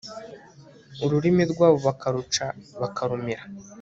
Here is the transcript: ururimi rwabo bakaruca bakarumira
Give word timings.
ururimi 1.05 1.43
rwabo 1.51 1.77
bakaruca 1.87 2.45
bakarumira 2.81 3.43